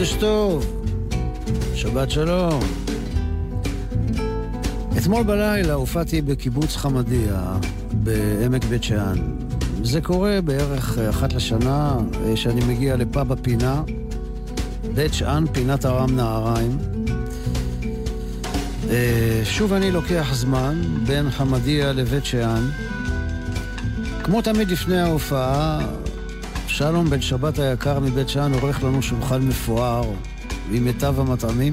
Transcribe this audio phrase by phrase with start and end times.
[0.00, 0.82] חודש טוב.
[1.74, 2.60] שבת שלום.
[4.98, 7.56] אתמול בלילה הופעתי בקיבוץ חמדיה
[7.92, 9.18] בעמק בית שאן.
[9.82, 13.82] זה קורה בערך אחת לשנה אה, שאני מגיע לפאב הפינה,
[14.94, 16.78] בית שאן, פינת ארם נהריים.
[18.90, 22.70] אה, שוב אני לוקח זמן בין חמדיה לבית שאן.
[24.22, 25.80] כמו תמיד לפני ההופעה,
[26.80, 30.12] שלום בן שבת היקר מבית שאן עורך לנו שולחן מפואר
[30.70, 31.72] עם מיטב המטעמים,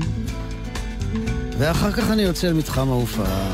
[1.58, 3.52] ואחר כך אני יוצא למתחם ההופעה,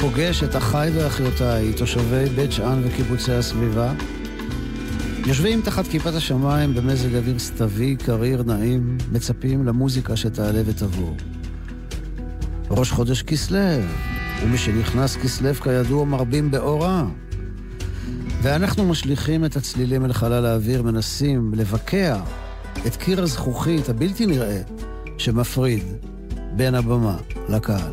[0.00, 3.92] פוגש את אחיי ואחיותיי, תושבי בית שאן וקיבוצי הסביבה,
[5.26, 11.14] יושבים תחת כיפת השמיים במזג אוויר סתווי, קריר, נעים, מצפים למוזיקה שתעלה ותבוא.
[12.70, 13.58] ראש חודש כסלו,
[14.42, 17.04] ומשנכנס כסלו כידוע מרבים באורה.
[18.42, 22.20] ואנחנו משליכים את הצלילים אל חלל האוויר, מנסים לבקע
[22.86, 24.60] את קיר הזכוכית הבלתי נראה
[25.18, 25.82] שמפריד
[26.56, 27.16] בין הבמה
[27.48, 27.92] לקהל.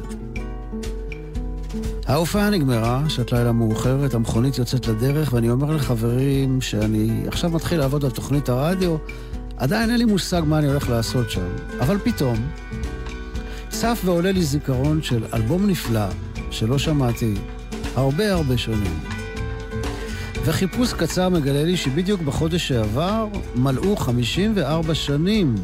[2.06, 8.06] ההופעה נגמרה, שעת לילה מאוחרת, המכונית יוצאת לדרך, ואני אומר לחברים שאני עכשיו מתחיל לעבוד
[8.06, 8.98] על תוכנית הרדיו,
[9.58, 11.56] עדיין אין לי מושג מה אני הולך לעשות שם.
[11.80, 12.38] אבל פתאום,
[13.70, 16.08] צף ועולה לי זיכרון של אלבום נפלא
[16.52, 17.34] שלא שמעתי
[17.96, 19.17] הרבה הרבה שנים.
[20.48, 25.56] וחיפוש קצר מגלה לי שבדיוק בחודש שעבר מלאו 54 שנים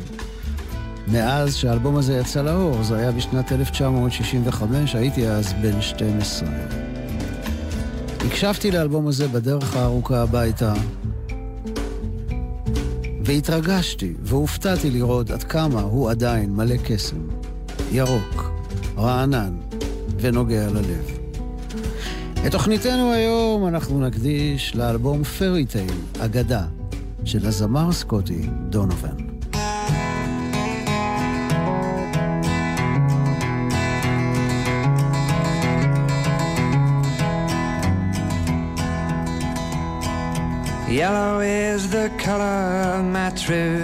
[1.07, 2.83] מאז שהאלבום הזה יצא לאור.
[2.83, 6.49] זה היה בשנת 1965, הייתי אז בן 12.
[8.27, 10.73] הקשבתי לאלבום הזה בדרך הארוכה הביתה,
[13.25, 17.17] והתרגשתי והופתעתי לראות עד כמה הוא עדיין מלא קסם,
[17.91, 18.51] ירוק,
[18.97, 19.53] רענן
[20.19, 21.22] ונוגע ללב.
[22.47, 26.63] את תוכניתנו היום אנחנו נקדיש לאלבום פרי טייל, אגדה,
[27.25, 29.17] של הזמר הסקוטי דונובן.
[40.87, 43.79] Yellow is the color my true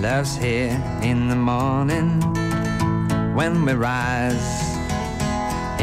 [0.00, 0.76] love's here
[1.10, 2.10] in the morning
[3.38, 4.50] when we rise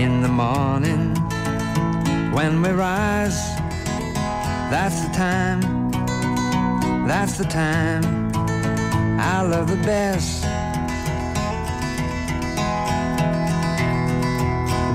[0.04, 1.21] in the morning
[2.32, 3.40] when we rise
[4.70, 5.82] that's the time
[7.08, 8.32] that's the time.
[9.20, 10.44] I love the best.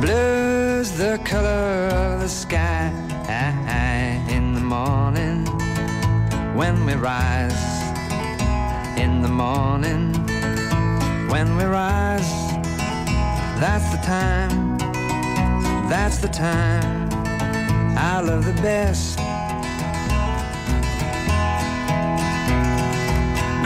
[0.01, 2.91] Blue's the color of the sky.
[3.29, 5.45] Ah, in the morning
[6.57, 7.65] when we rise.
[8.97, 10.15] In the morning
[11.29, 12.33] when we rise.
[13.61, 14.79] That's the time
[15.89, 17.06] that's the time
[17.99, 19.19] I love the best.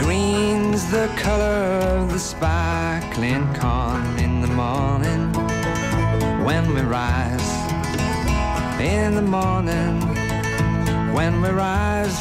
[0.01, 5.33] Green's the color of the sparkling corn in the morning
[6.45, 7.49] when we rise.
[8.79, 9.99] In the morning
[11.13, 12.17] when we rise.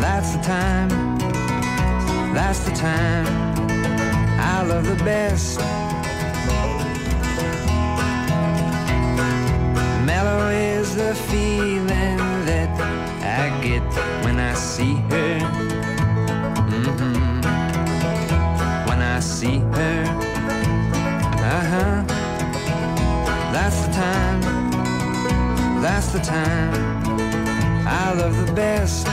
[0.00, 0.88] That's the time,
[2.34, 3.26] that's the time.
[4.40, 5.60] I love the best.
[10.94, 12.68] The feeling that
[13.22, 13.82] I get
[14.24, 15.38] when I see her.
[16.68, 17.40] Mm-hmm.
[18.88, 20.04] When I see her,
[21.38, 22.02] uh huh.
[23.52, 24.40] That's the time,
[25.80, 26.72] that's the time
[27.86, 29.06] I love the best.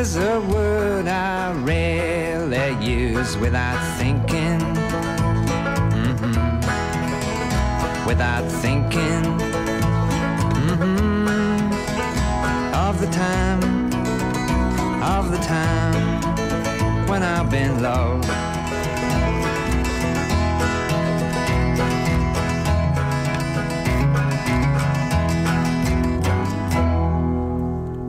[0.00, 4.60] is a word I rarely use without thinking.
[5.92, 6.36] Mm -hmm.
[8.08, 9.24] Without thinking
[10.66, 11.72] mm -hmm.
[12.88, 13.62] of the time,
[15.16, 16.04] of the time
[17.10, 18.20] when I've been low.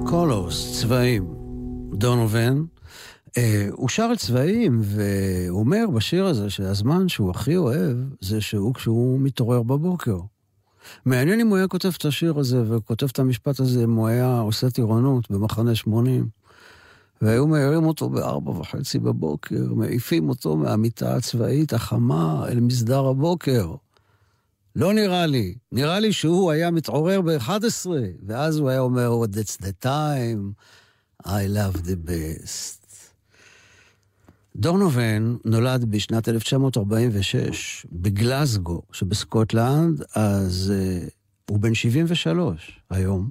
[0.06, 1.31] Kolos, zwei
[2.02, 2.64] דונובן.
[3.38, 8.74] אה, הוא שר על צבעים, והוא אומר בשיר הזה שהזמן שהוא הכי אוהב, זה שהוא
[8.74, 10.18] כשהוא מתעורר בבוקר.
[11.06, 14.40] מעניין אם הוא היה כותב את השיר הזה וכותב את המשפט הזה, אם הוא היה
[14.40, 16.28] עושה טירונות במחנה 80.
[17.22, 23.76] והיו מעירים אותו בארבע וחצי בבוקר, מעיפים אותו מהמיטה הצבאית החמה אל מסדר הבוקר.
[24.76, 25.56] לא נראה לי.
[25.72, 27.88] נראה לי שהוא היה מתעורר ב-11,
[28.26, 30.54] ואז הוא היה אומר, oh, that's the time,
[31.26, 32.82] I love the best.
[34.56, 41.10] דורנובן נולד בשנת 1946 בגלזגו שבסקוטלנד, אז uh,
[41.50, 43.30] הוא בן 73 היום.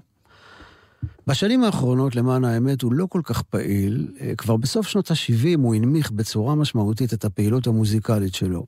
[1.26, 4.08] בשנים האחרונות, למען האמת, הוא לא כל כך פעיל.
[4.16, 8.66] Uh, כבר בסוף שנות ה-70 הוא הנמיך בצורה משמעותית את הפעילות המוזיקלית שלו.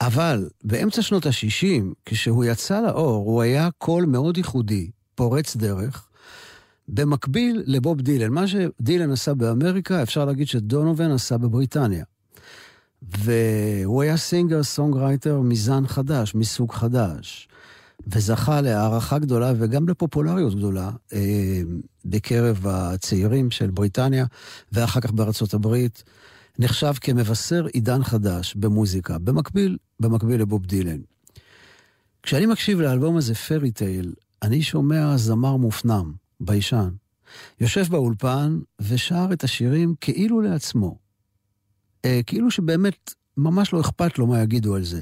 [0.00, 6.09] אבל באמצע שנות ה-60, כשהוא יצא לאור, הוא היה קול מאוד ייחודי, פורץ דרך,
[6.88, 8.32] במקביל לבוב דילן.
[8.32, 12.04] מה שדילן עשה באמריקה, אפשר להגיד שדונובן עשה בבריטניה.
[13.02, 17.48] והוא היה סינגר סונגרייטר מזן חדש, מסוג חדש,
[18.06, 21.62] וזכה להערכה גדולה וגם לפופולריות גדולה אה,
[22.04, 24.26] בקרב הצעירים של בריטניה,
[24.72, 26.04] ואחר כך בארצות הברית.
[26.58, 31.00] נחשב כמבשר עידן חדש במוזיקה, במקביל, במקביל לבוב דילן.
[32.22, 34.12] כשאני מקשיב לאלבום הזה, פרי טייל,
[34.42, 36.90] אני שומע זמר מופנם, ביישן.
[37.60, 40.98] יושב באולפן ושר את השירים כאילו לעצמו.
[42.04, 45.00] אה, כאילו שבאמת ממש לא אכפת לו מה יגידו על זה.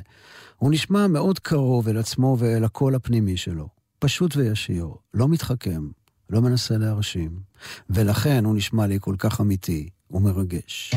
[0.56, 3.69] הוא נשמע מאוד קרוב אל עצמו ואל הקול הפנימי שלו.
[3.99, 5.88] פשוט וישיר, לא מתחכם,
[6.31, 7.41] לא מנסה להרשים.
[7.91, 10.94] ולכן הוא נשמע לי כל כך אמיתי ומרגש.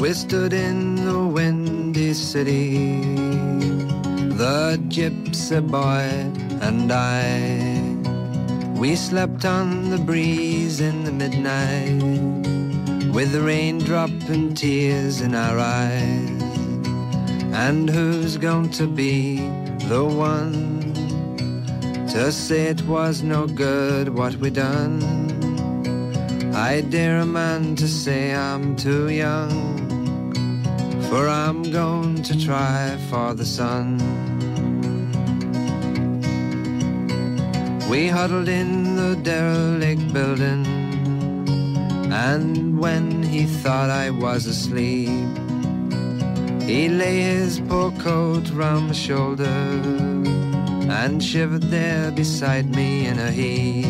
[0.00, 3.02] We stood in the windy city,
[4.40, 6.08] the gypsy boy
[6.66, 8.80] and I.
[8.80, 12.00] We slept on the breeze in the midnight,
[13.12, 16.42] with the raindrop and tears in our eyes.
[17.52, 19.36] And who's going to be
[19.86, 20.94] the one
[22.08, 25.02] to say it was no good what we done?
[26.54, 29.79] I dare a man to say I'm too young
[31.10, 33.98] for I'm going to try for the sun.
[37.90, 40.64] We huddled in the derelict building,
[42.12, 45.08] and when he thought I was asleep,
[46.62, 49.58] he lay his poor coat round my shoulder
[51.00, 53.86] and shivered there beside me in a heap.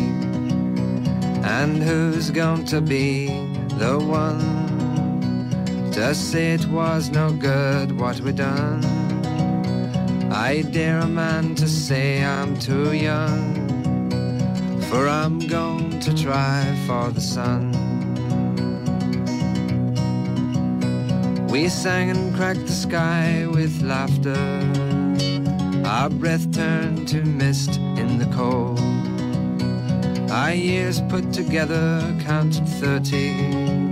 [1.45, 3.27] And who's going to be
[3.77, 4.60] the one?
[5.91, 8.83] Just say it was no good what we done.
[10.31, 13.55] I dare a man to say I'm too young,
[14.89, 17.71] for I'm going to try for the sun.
[21.49, 24.39] We sang and cracked the sky with laughter.
[25.85, 28.79] Our breath turned to mist in the cold.
[30.31, 33.90] Our years put together counted thirty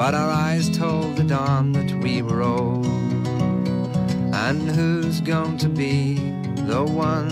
[0.00, 2.86] but our eyes told the dawn that we were old.
[4.46, 6.14] And who's going to be
[6.70, 7.28] the one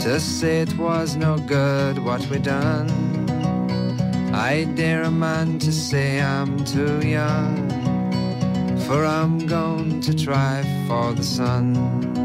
[0.00, 2.88] to say it was no good what we done?
[4.32, 7.68] I dare a man to say I'm too young,
[8.86, 12.19] for I'm going to try for the sun.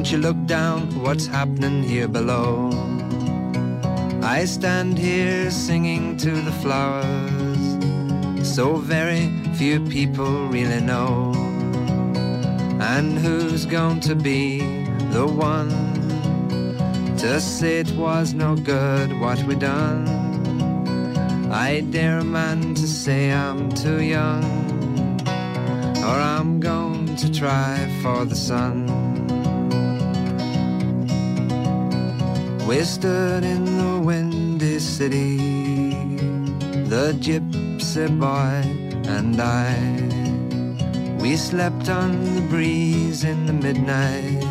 [0.00, 2.70] Won't you look down what's happening here below?
[4.22, 7.62] I stand here singing to the flowers,
[8.42, 11.34] so very few people really know.
[12.80, 14.60] And who's going to be
[15.12, 15.68] the one
[17.18, 20.08] to say it was no good what we done?
[21.52, 24.46] I dare a man to say I'm too young,
[25.98, 29.09] or I'm going to try for the sun.
[32.70, 35.38] We stood in the windy city,
[36.86, 38.62] the gypsy boy
[39.10, 39.74] and I.
[41.20, 44.44] We slept on the breeze in the midnight,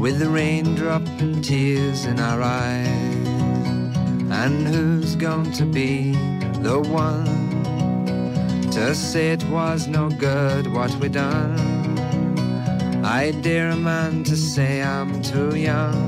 [0.00, 3.26] with the raindrop and tears in our eyes.
[4.30, 6.12] And who's going to be
[6.62, 7.50] the one
[8.70, 11.58] to say it was no good what we done?
[13.04, 16.07] I dare a man to say I'm too young,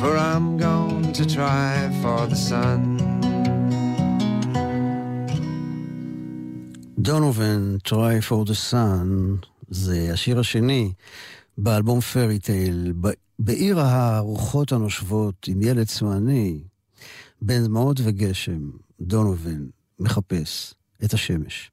[0.00, 2.80] for I'm going to try for the sun.
[6.98, 10.92] דונובן, Try for the Sun, זה השיר השני
[11.58, 12.92] באלבום פרי טייל,
[13.38, 16.62] בעיר הרוחות הנושבות עם ילד צועני,
[17.42, 19.66] בין דמעות וגשם, דונובן
[19.98, 21.70] מחפש את השמש.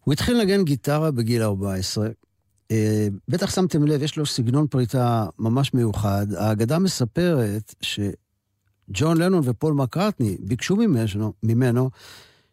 [0.00, 2.08] הוא התחיל לנגן גיטרה בגיל 14.
[2.74, 6.26] אה, בטח שמתם לב, יש לו סגנון פריטה ממש מיוחד.
[6.36, 11.90] האגדה מספרת שג'ון לנון ופול מקארטני ביקשו ממנו, ממנו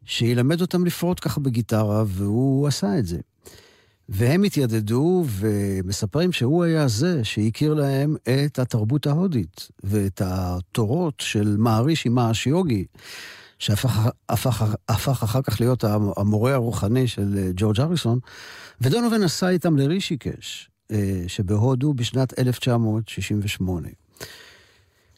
[0.05, 3.17] שילמד אותם לפרוט ככה בגיטרה, והוא עשה את זה.
[4.09, 12.05] והם התיידדו ומספרים שהוא היה זה שהכיר להם את התרבות ההודית ואת התורות של מעריש
[12.05, 12.85] עם האשיוגי,
[13.61, 15.83] שהפך הפך, הפך אחר כך להיות
[16.17, 18.19] המורה הרוחני של ג'ורג' אריסון,
[18.81, 23.87] ודונובן נסע איתם לרישיקש, אה, שבהודו בשנת 1968.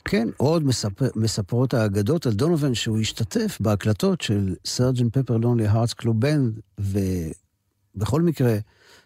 [0.05, 5.93] כן, עוד מספר, מספרות האגדות על דונובן שהוא השתתף בהקלטות של סרג'ן פפר לונלי הארטס
[5.93, 8.57] קלוב בנד, ובכל מקרה,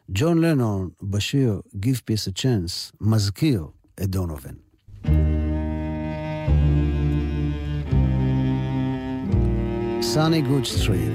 [0.10, 3.68] ג'ון לנון בשיר Give Peace a Chance מזכיר
[4.04, 4.54] את דונובן.
[10.14, 11.12] Sunny Goodge Street.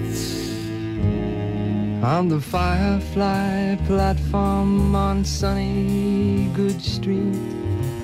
[2.04, 7.34] On the Firefly platform on Sunny Goodge Street,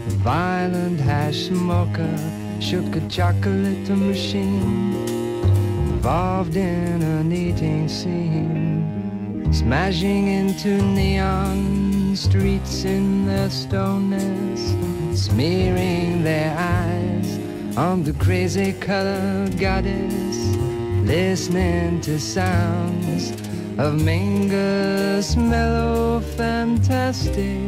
[0.08, 2.16] a violent hash smoker
[2.58, 4.94] shook a chocolate machine,
[5.92, 14.74] involved in an eating scene, smashing into neon streets in their stoneness,
[15.22, 17.38] smearing their eyes
[17.76, 20.38] on the crazy color goddess
[21.08, 23.30] listening to sounds
[23.78, 27.62] of Mingus mellow fantastic.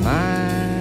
[0.00, 0.73] My,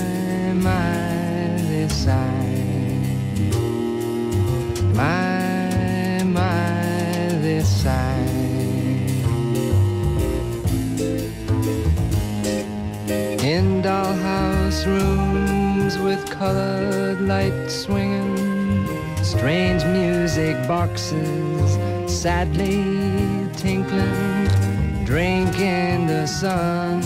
[20.67, 21.77] boxes
[22.08, 27.01] sadly tinkling, drinking the sun,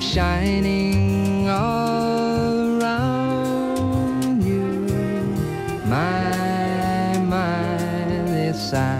[0.00, 4.64] shining all around you.
[5.86, 7.76] My, my,
[8.26, 8.97] this side.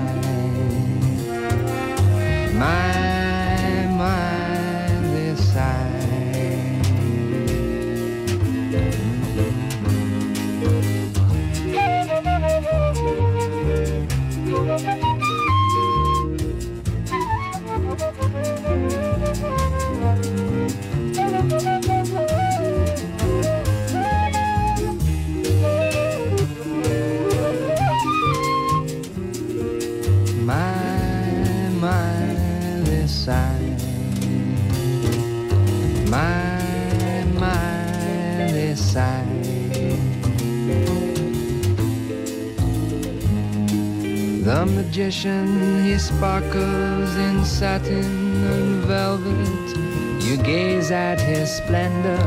[44.98, 49.76] Magician, he sparkles in satin and velvet.
[50.24, 52.18] You gaze at his splendor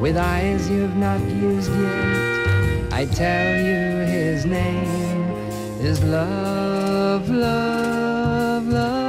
[0.00, 2.92] with eyes you've not used yet.
[2.94, 5.32] I tell you his name
[5.82, 9.02] is love, love, love.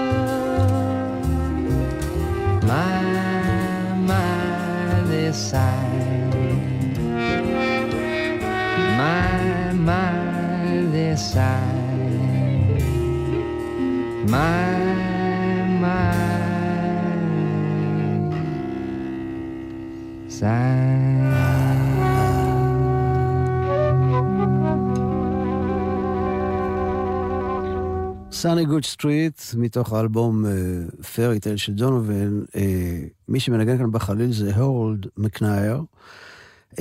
[2.66, 6.36] My, my, this side.
[8.98, 12.23] My, my, this side.
[14.34, 14.40] My,
[15.84, 16.14] my,
[28.32, 30.46] סאני גוד סטריט, מתוך האלבום
[31.16, 32.56] פרי טייל של דונובן, uh,
[33.28, 35.82] מי שמנגן כאן בחליל זה הורולד מקנייר.
[36.72, 36.78] Uh,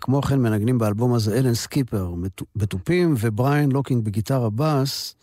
[0.00, 2.14] כמו כן מנגנים באלבום הזה אלן סקיפר
[2.56, 5.14] בתופים ובריין לוקינג בגיטרה בס.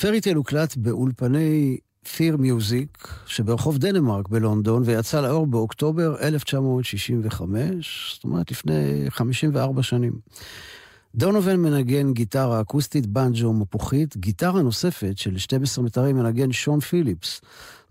[0.00, 1.78] פרי טייל הוקלט באולפני
[2.16, 10.12] פיר מיוזיק, שברחוב דנמרק בלונדון, ויצא לאור באוקטובר 1965, זאת אומרת לפני 54 שנים.
[11.14, 17.40] דונובן מנגן גיטרה אקוסטית, בנג'ו מפוחית, גיטרה נוספת של 12 מטרים מנגן שון פיליפס.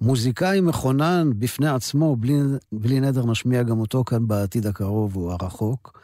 [0.01, 2.39] מוזיקאי מכונן בפני עצמו, בלי,
[2.71, 5.99] בלי נדר נשמיע גם אותו כאן בעתיד הקרוב או הרחוק.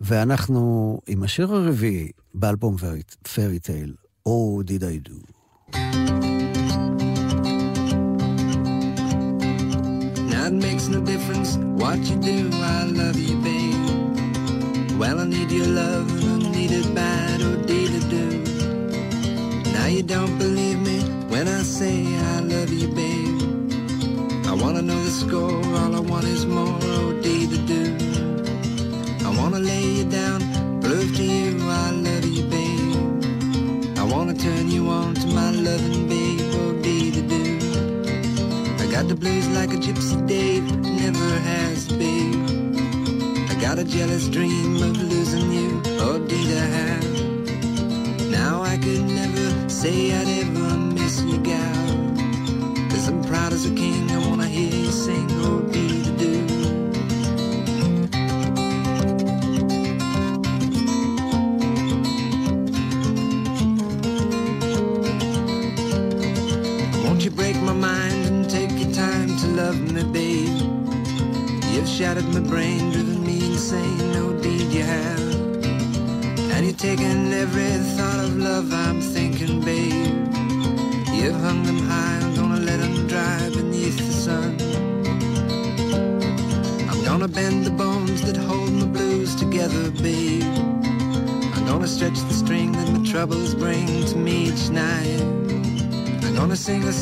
[0.00, 2.76] ואנחנו עם השיר הרביעי באלבום
[3.34, 3.94] פרי טייל,
[4.28, 5.22] Oh Did I Do.
[10.32, 14.98] Now it makes no difference what you do, I love you, babe.
[14.98, 18.26] Well, I need your love, and I need it bad, oh, did I do.
[19.72, 22.04] Now you don't believe me when I say
[22.34, 23.42] I love you, babe.
[24.48, 27.96] I wanna know the score, all I want is more, oh, did I do.
[29.24, 30.45] I wanna lay you down,
[35.76, 37.42] loving babe, oh dee da do.
[38.82, 40.64] I got the blues like a gypsy Dave,
[41.02, 42.34] never has, babe.
[43.50, 48.30] I got a jealous dream of losing you, oh dee da have.
[48.30, 51.86] Now I could never say I'd ever miss you, gal.
[52.90, 55.28] Cause I'm proud as a king, I wanna hear you sing,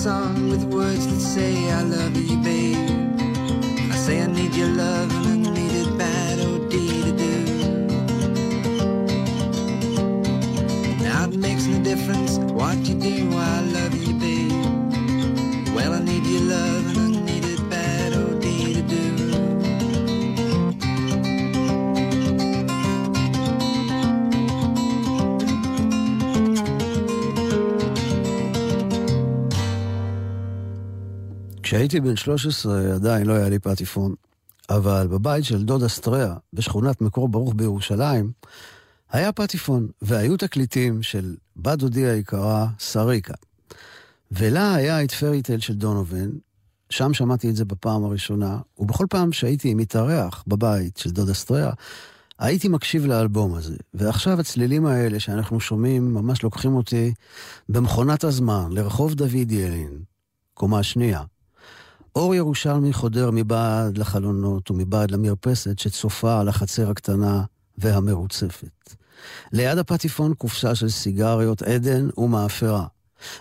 [0.04, 2.53] song with words that say I love you, babe.
[31.74, 34.14] כשהייתי בן 13 עדיין לא היה לי פטיפון,
[34.70, 38.32] אבל בבית של דוד אסטריה, בשכונת מקור ברוך בירושלים,
[39.10, 43.34] היה פטיפון, והיו תקליטים של בת דודי היקרה, סריקה.
[44.30, 46.30] ולה היה את פריטל של דונובן,
[46.90, 51.70] שם שמעתי את זה בפעם הראשונה, ובכל פעם שהייתי מתארח בבית של דוד אסטריה,
[52.38, 57.14] הייתי מקשיב לאלבום הזה, ועכשיו הצלילים האלה שאנחנו שומעים ממש לוקחים אותי
[57.68, 59.98] במכונת הזמן לרחוב דוד ילין,
[60.54, 61.22] קומה שנייה.
[62.16, 67.44] אור ירושלמי חודר מבעד לחלונות ומבעד למרפסת שצופה על החצר הקטנה
[67.78, 68.94] והמרוצפת.
[69.52, 72.86] ליד הפטיפון קופסה של סיגריות עדן ומאפרה.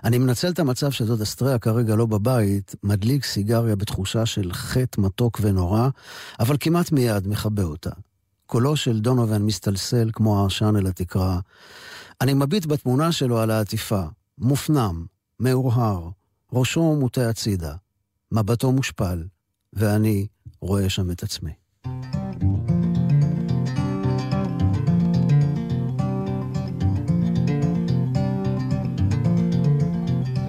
[0.03, 5.39] אני מנצל את המצב שדוד אסטריה כרגע לא בבית, מדליק סיגריה בתחושה של חטא מתוק
[5.41, 5.89] ונורא,
[6.39, 7.91] אבל כמעט מיד מכבה אותה.
[8.45, 11.39] קולו של דונובן מסתלסל כמו העשן אל התקרה.
[12.21, 14.03] אני מביט בתמונה שלו על העטיפה,
[14.37, 15.05] מופנם,
[15.39, 16.09] מאורהר,
[16.53, 17.73] ראשו מוטה הצידה.
[18.32, 19.24] מבטו מושפל,
[19.72, 20.26] ואני
[20.60, 21.52] רואה שם את עצמי.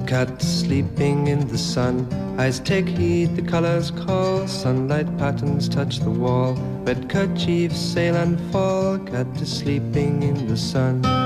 [0.10, 1.96] Cat sleeping in the sun,
[2.40, 6.56] eyes take heed, the colors call, sunlight patterns touch the wall,
[6.88, 11.23] red kerchiefs sail and fall, cat is sleeping in the sun.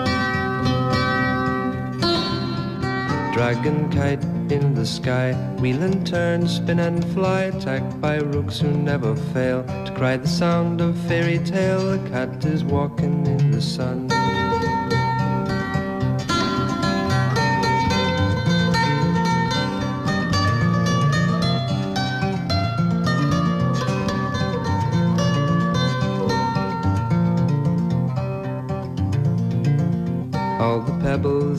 [3.38, 8.68] Dragon kite in the sky, wheel and turn, spin and fly, attacked by rooks who
[8.68, 11.88] never fail to cry the sound of fairy tale.
[11.88, 14.09] The cat is walking in the sun.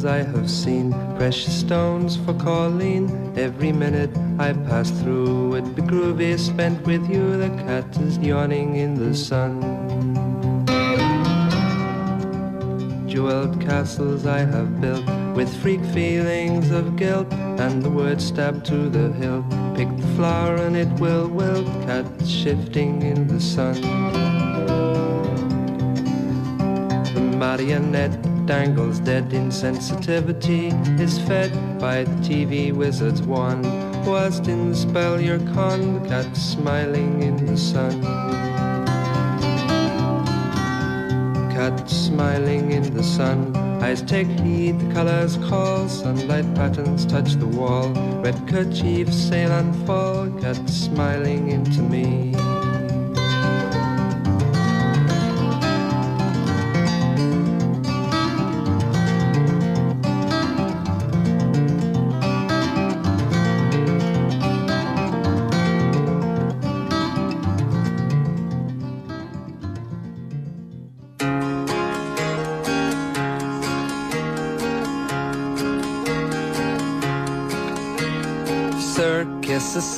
[0.06, 3.34] I have seen, precious stones for Colleen.
[3.38, 7.38] Every minute I pass through would be groovy spent with you.
[7.38, 9.60] The cat is yawning in the sun.
[13.08, 18.90] Jeweled castles I have built with freak feelings of guilt, and the word stabbed to
[18.90, 19.50] the hilt.
[19.76, 21.66] Pick the flower and it will wilt.
[21.86, 23.82] Cat shifting in the sun.
[27.14, 33.64] The marionette dangles dead insensitivity is fed by the TV wizard's wand.
[34.08, 38.02] Whilst in the spell you're con, cat smiling in the sun.
[41.52, 43.56] Cat smiling in the sun.
[43.84, 47.90] Eyes take heed, the colors call, sunlight patterns touch the wall.
[48.24, 52.34] Red kerchiefs sail and fall, cat smiling into me.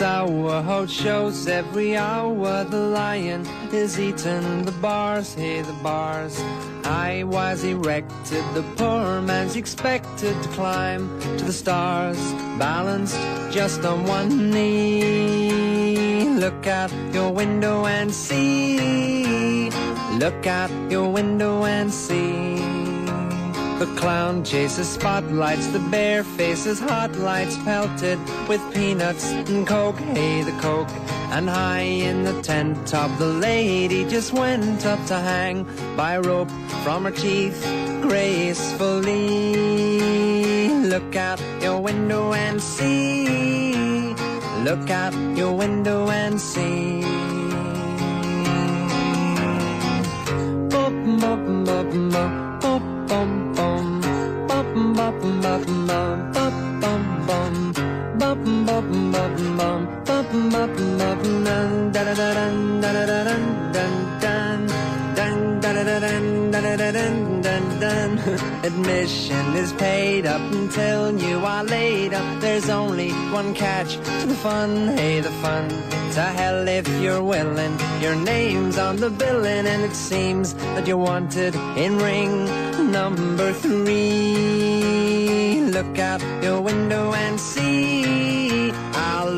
[0.01, 2.63] Sour how shows every hour.
[2.63, 6.41] The lion is eating the bars, hey, the bars.
[6.83, 11.03] I was erected, the poor man's expected to climb
[11.37, 12.17] to the stars,
[12.57, 16.25] balanced just on one knee.
[16.45, 19.69] Look out your window and see.
[20.17, 22.50] Look out your window and see.
[23.81, 30.43] The clown chases spotlights, the bear faces hot lights pelted with peanuts and coke, hey
[30.43, 30.91] the coke.
[31.31, 35.65] And high in the tent top, the lady just went up to hang
[35.97, 36.51] by rope
[36.83, 37.59] from her teeth
[38.03, 39.55] gracefully.
[40.85, 44.13] Look out your window and see.
[44.63, 47.01] Look out your window and see.
[50.69, 52.40] Boop, boop, boop, boop,
[68.63, 72.41] Admission is paid up until you are laid up.
[72.41, 75.69] There's only one catch to the fun, hey, the fun.
[75.69, 77.77] To hell if you're willing.
[78.01, 82.45] Your name's on the billing, and it seems that you're wanted in ring
[82.91, 84.81] number three.
[85.71, 87.60] Look out your window and see.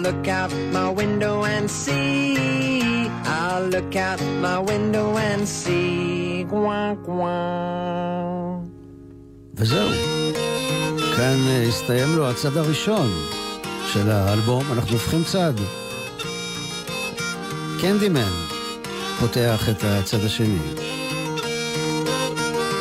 [0.04, 3.08] Look out my window and see.
[3.24, 6.46] I'll look out my window and see.
[6.50, 8.68] Quack, quack.
[9.56, 9.90] וזהו.
[11.18, 13.10] כאן אה, הסתיים לו הצד הראשון
[13.94, 15.54] של האלבום, אנחנו הופכים צד.
[17.82, 18.32] קנדימן
[19.20, 20.60] פותח את הצד השני.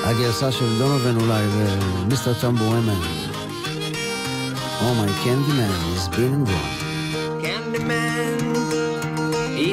[0.04, 3.00] הגרסה של דונובן אולי ומיסטר טמבורמן.
[4.80, 6.81] Oh my Candyman, he's been and gone.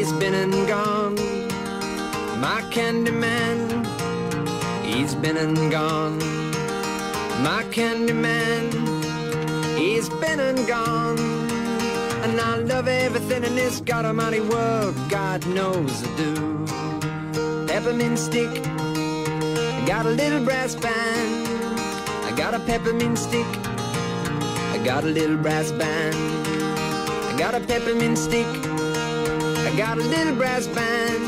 [0.09, 1.15] He's been and gone.
[2.41, 3.85] My candy man,
[4.83, 6.17] he's been and gone.
[7.43, 8.71] My candy man,
[9.77, 11.19] he's been and gone.
[12.23, 14.95] And I love everything in this God Almighty world.
[15.09, 16.65] God knows I do.
[17.67, 21.47] Peppermint stick, I got a little brass band.
[22.25, 23.47] I got a peppermint stick.
[24.73, 26.15] I got a little brass band.
[26.15, 28.47] I got a peppermint stick.
[29.69, 31.23] I got a little brass band.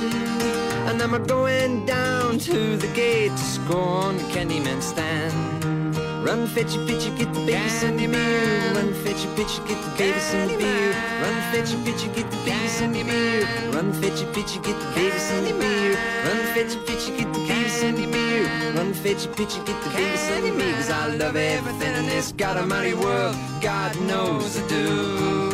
[0.90, 5.96] And I'm a going down to the gate to score on the Candyman stand.
[6.26, 8.74] Run, fetch a pitcher, get the baby some beer.
[8.74, 10.90] Run, fetch a pitcher, get the baby some beer.
[11.22, 13.38] Run, fetch a pitcher, get the baby some beer.
[13.74, 15.94] Run, fetch a pitcher, get the baby some beer.
[16.26, 18.74] Run, fetch a pitcher, get the baby some beer.
[18.74, 20.74] Run, fetch a pitcher, get the baby some beer.
[20.78, 23.36] Cause I love everything in this God Almighty world.
[23.62, 25.51] God knows I do.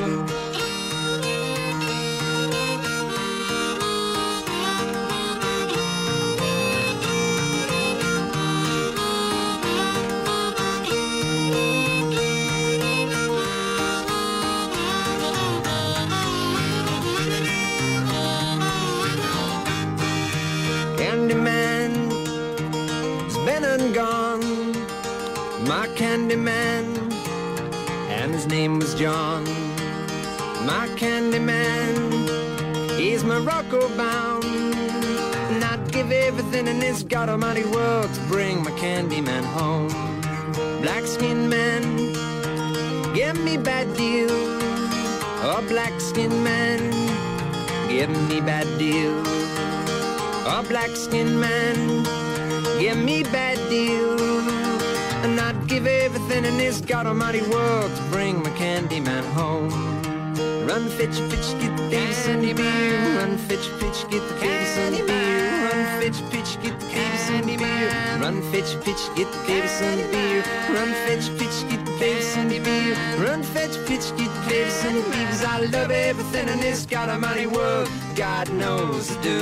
[36.88, 39.90] In this God Almighty world to bring my Candyman home.
[40.82, 41.84] Black skinned man,
[43.14, 44.30] give me bad deal.
[45.50, 46.80] Oh, black skinned man,
[47.90, 49.14] give me bad deal.
[50.48, 52.04] A black skinned man,
[52.80, 54.18] give me bad deal.
[55.24, 59.72] And I'd give everything in this God Almighty world to bring my Candyman home.
[60.68, 61.98] Run, fetch, fetch, get the
[62.32, 63.18] and beer.
[63.20, 65.17] Run, fetch, fetch, get the Davis and
[67.58, 67.90] beer.
[68.20, 70.44] Run, fetch, pitch, get the baby some beer.
[70.70, 72.96] Run, fetch, pitch, get the baby some beer.
[73.20, 75.28] Run, fetch, pitch, get the baby some beer.
[75.28, 77.90] Cause I love everything in this God Almighty world.
[78.16, 79.40] God knows to do.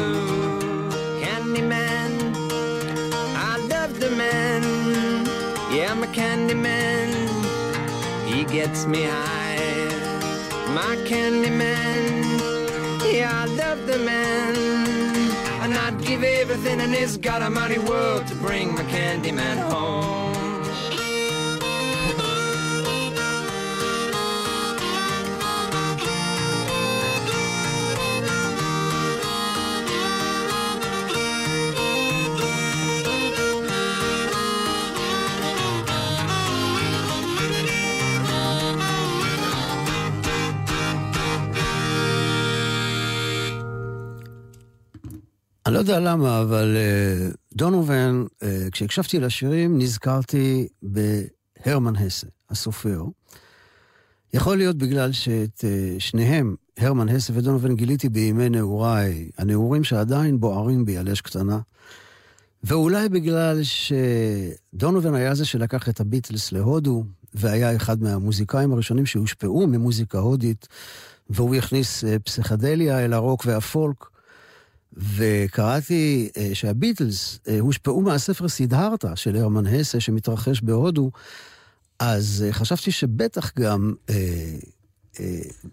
[1.21, 2.11] Candyman,
[3.35, 4.63] I love the man.
[5.73, 7.09] Yeah, I'm a candy man.
[8.27, 9.45] He gets me high.
[10.73, 12.39] My candy man.
[13.13, 14.84] Yeah, I love the man.
[16.05, 20.24] And give everything in this God Almighty world to bring my candy man home.
[45.75, 53.03] לא יודע למה, אבל אה, דונובן, אה, כשהקשבתי לשירים, נזכרתי בהרמן הסה, הסופר.
[54.33, 60.85] יכול להיות בגלל שאת אה, שניהם, הרמן הסה ודונובן, גיליתי בימי נעוריי, הנעורים שעדיין בוערים
[60.85, 61.59] בי על אש קטנה.
[62.63, 70.19] ואולי בגלל שדונובן היה זה שלקח את הביטלס להודו, והיה אחד מהמוזיקאים הראשונים שהושפעו ממוזיקה
[70.19, 70.67] הודית,
[71.29, 74.14] והוא הכניס פסיכדליה אל הרוק והפולק.
[74.97, 81.11] וקראתי uh, שהביטלס uh, הושפעו מהספר סידהרתה של הרמן הסה שמתרחש בהודו,
[81.99, 84.11] אז uh, חשבתי שבטח גם uh,
[85.13, 85.19] uh,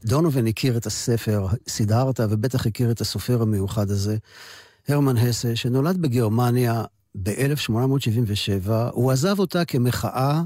[0.05, 4.17] דונובן הכיר את הספר סידהרתה, ובטח הכיר את הסופר המיוחד הזה,
[4.89, 8.71] הרמן הסה, שנולד בגרמניה ב-1877.
[8.93, 10.43] הוא עזב אותה כמחאה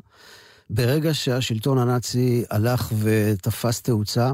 [0.71, 4.33] ברגע שהשלטון הנאצי הלך ותפס תאוצה.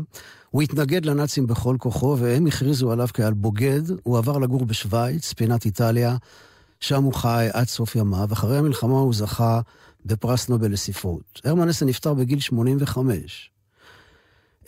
[0.53, 3.83] הוא התנגד לנאצים בכל כוחו, והם הכריזו עליו כעל בוגד.
[4.03, 6.17] הוא עבר לגור בשוויץ, פינת איטליה,
[6.81, 8.29] שם הוא חי עד סוף ימיו.
[8.33, 9.61] אחרי המלחמה הוא זכה
[10.07, 11.41] בפרס נובל לספרות.
[11.45, 13.51] הרמן אסן נפטר בגיל 85.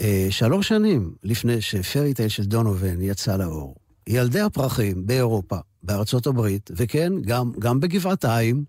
[0.01, 3.75] אה, שלוש שנים לפני שפרי טייל של דונובן יצא לאור.
[4.07, 8.64] ילדי הפרחים באירופה, בארצות הברית, וכן, גם, גם בגבעתיים,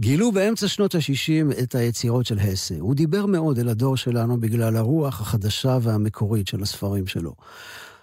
[0.00, 2.74] גילו באמצע שנות ה-60 את היצירות של הסה.
[2.80, 7.34] הוא דיבר מאוד אל הדור שלנו בגלל הרוח החדשה והמקורית של הספרים שלו.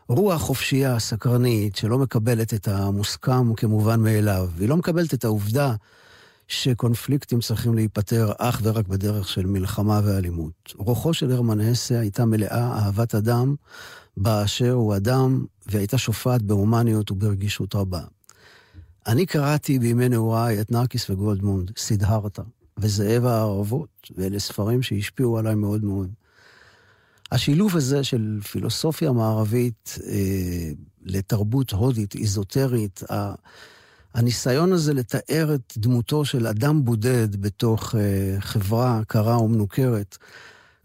[0.07, 4.49] רוח חופשייה, סקרנית, שלא מקבלת את המוסכם כמובן מאליו.
[4.59, 5.75] היא לא מקבלת את העובדה
[6.47, 10.73] שקונפליקטים צריכים להיפתר אך ורק בדרך של מלחמה ואלימות.
[10.75, 13.55] רוחו של הרמן הסה הייתה מלאה אהבת אדם
[14.17, 18.01] באשר הוא אדם, והייתה שופעת בהומניות וברגישות רבה.
[19.07, 22.41] אני קראתי בימי נעוריי את נרקיס וגולדמונד, סידהרתה,
[22.77, 26.09] וזאב הערבות, ואלה ספרים שהשפיעו עליי מאוד מאוד.
[27.31, 30.71] השילוב הזה של פילוסופיה מערבית אה,
[31.03, 33.03] לתרבות הודית, איזוטרית,
[34.13, 40.17] הניסיון הזה לתאר את דמותו של אדם בודד בתוך אה, חברה קרה ומנוכרת,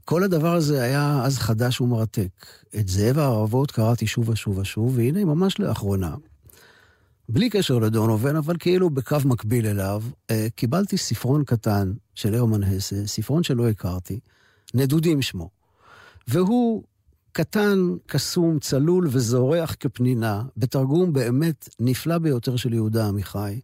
[0.04, 2.46] כל הדבר הזה היה אז חדש ומרתק.
[2.78, 6.14] את זאב הערבות קראתי שוב ושוב ושוב, והנה, ממש לאחרונה,
[7.32, 13.06] בלי קשר לדונובן, אבל כאילו בקו מקביל אליו, אה, קיבלתי ספרון קטן של הרמן הסה,
[13.06, 14.20] ספרון שלא הכרתי,
[14.74, 15.50] נדודים שמו.
[16.28, 16.82] והוא
[17.32, 23.60] קטן, קסום, צלול וזורח כפנינה, בתרגום באמת נפלא ביותר של יהודה עמיחי,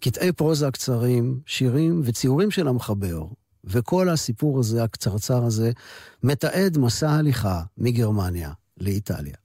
[0.00, 3.24] קטעי פרוזה קצרים, שירים וציורים של המחבר.
[3.64, 5.72] וכל הסיפור הזה, הקצרצר הזה,
[6.22, 9.43] מתעד מסע הליכה מגרמניה לאיטליה.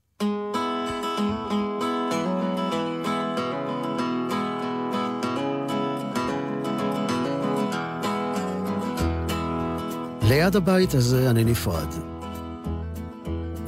[10.30, 11.88] ליד הבית הזה אני נפרד.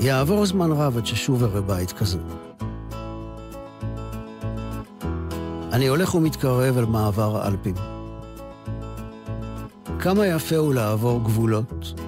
[0.00, 2.18] יעבור זמן רב עד ששוב אראה בית כזה.
[5.72, 7.74] אני הולך ומתקרב אל מעבר האלפים.
[9.98, 12.00] כמה יפה הוא לעבור גבולות.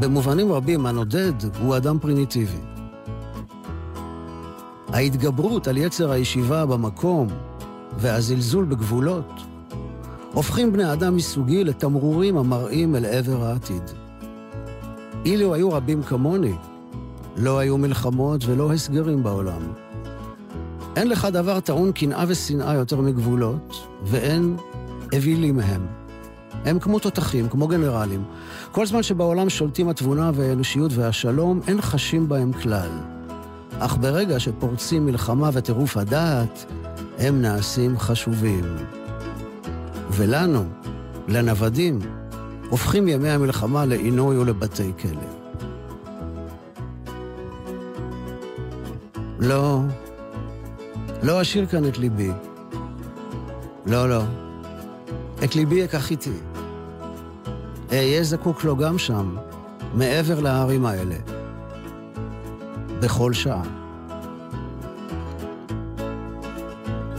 [0.00, 2.60] במובנים רבים הנודד הוא אדם פרימיטיבי.
[4.88, 7.28] ההתגברות על יצר הישיבה במקום
[7.98, 9.43] והזלזול בגבולות
[10.34, 13.82] הופכים בני אדם מסוגי לתמרורים המראים אל עבר העתיד.
[15.24, 16.54] אילו היו רבים כמוני,
[17.36, 19.62] לא היו מלחמות ולא הסגרים בעולם.
[20.96, 24.56] אין לך דבר טעון קנאה ושנאה יותר מגבולות, ואין
[25.14, 25.86] אווילים מהם.
[26.64, 28.24] הם כמו תותחים, כמו גנרלים.
[28.72, 32.90] כל זמן שבעולם שולטים התבונה והאנושיות והשלום, אין חשים בהם כלל.
[33.78, 36.64] אך ברגע שפורצים מלחמה וטירוף הדעת,
[37.18, 38.64] הם נעשים חשובים.
[40.16, 40.64] ולנו,
[41.28, 41.98] לנוודים,
[42.70, 45.20] הופכים ימי המלחמה לעינוי ולבתי כלא.
[49.38, 49.80] לא,
[51.22, 52.30] לא אשאיר כאן את ליבי.
[53.86, 54.22] לא, לא.
[55.44, 56.32] את ליבי אקח איתי.
[57.92, 59.36] אהיה זקוק לו גם שם,
[59.94, 61.16] מעבר להרים האלה.
[63.00, 63.62] בכל שעה.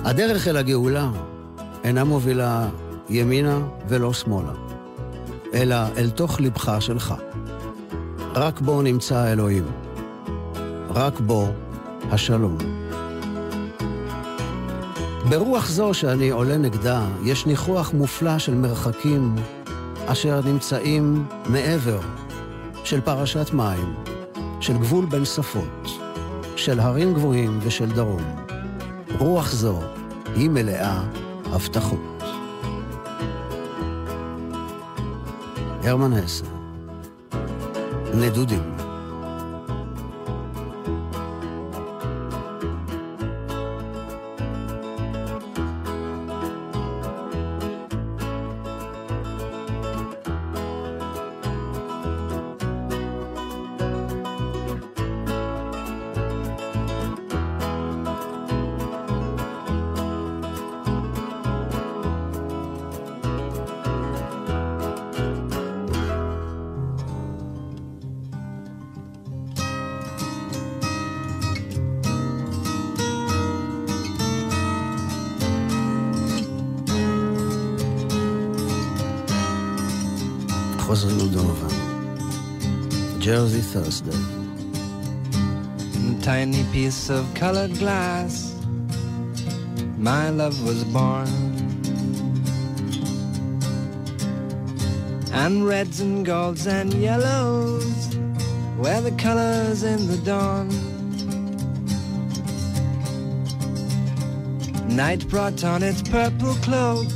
[0.04, 1.12] הדרך אל הגאולה
[1.84, 2.68] אינה מובילה
[3.10, 4.54] ימינה ולא שמאלה,
[5.54, 7.14] אלא אל תוך לבך שלך.
[8.36, 9.66] רק בו נמצא האלוהים.
[10.90, 11.48] רק בו
[12.12, 12.58] השלום.
[15.30, 19.36] ברוח זו שאני עולה נגדה, יש ניחוח מופלא של מרחקים
[20.06, 22.00] אשר נמצאים מעבר
[22.84, 23.94] של פרשת מים,
[24.62, 25.90] של גבול בין שפות,
[26.56, 28.24] של הרים גבוהים ושל דרום.
[29.20, 29.80] רוח זו
[30.36, 31.04] היא מלאה
[31.46, 32.15] הבטחות.
[35.86, 36.46] הרמן הסה,
[38.14, 38.75] נדודים.
[87.10, 88.56] Of colored glass,
[89.98, 91.28] my love was born.
[95.32, 98.18] And reds and golds and yellows
[98.78, 100.70] were the colors in the dawn.
[104.88, 107.08] Night brought on its purple cloak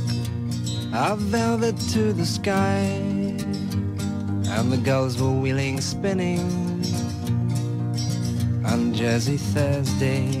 [0.92, 2.80] of velvet to the sky,
[4.54, 6.59] and the gulls were wheeling, spinning
[9.10, 10.39] Jersey Thursday.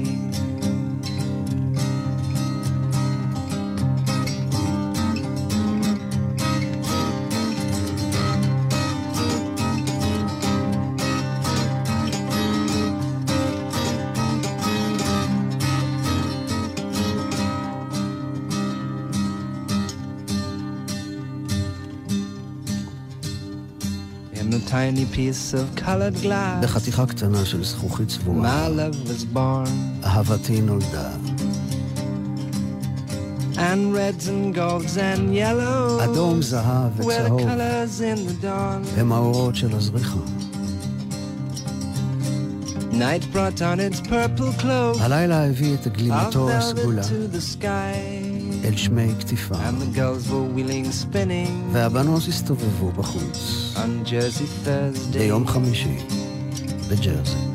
[24.70, 30.04] Tiny piece of colored glass, בחתיכה קטנה של זכוכית my צבועה, love was born.
[30.04, 31.10] אהבתי נולדה.
[33.56, 39.00] And reds and golds and yellows אדום, זהב וצהוב colors in the dawn.
[39.00, 40.18] הם האורות של הזריחה.
[42.92, 48.64] Night brought on its purple cloak הלילה הביא את גלימתו הסגולה to the sky.
[48.64, 55.18] אל שמי כתיפה, And the gulls were wheeling, spinning והבנות הסתובבו בחוץ on Jersey Thursday.
[55.18, 55.96] ביום חמישי
[56.88, 57.49] בג'רזי.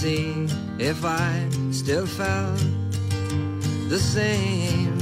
[0.00, 0.46] See
[0.78, 2.58] if I still felt
[3.90, 4.98] the same.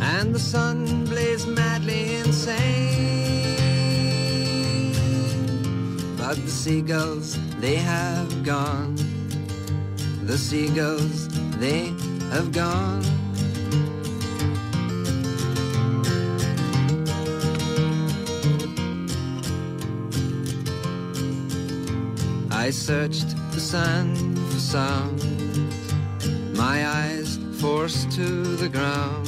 [0.00, 2.54] And the sun blazed madly insane.
[6.16, 8.96] But the seagulls, they have gone.
[10.22, 11.92] The seagulls, they
[12.32, 13.04] have gone.
[22.50, 23.35] I searched
[23.66, 25.20] sand for sound,
[26.56, 28.28] my eyes forced to
[28.62, 29.26] the ground.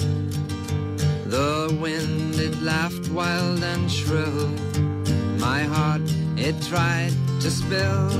[1.26, 4.48] The wind, it laughed wild and shrill.
[5.40, 6.02] My heart,
[6.36, 8.10] it tried to spill